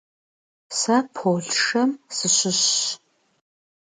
[0.77, 2.71] Сэ Полъшэм сыщыщщ.